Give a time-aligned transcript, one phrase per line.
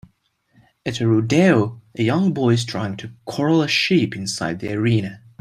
[0.83, 5.21] At a rodeo a young boy is trying to coral a sheep inside the arena.